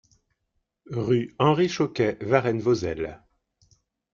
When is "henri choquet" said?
1.37-2.17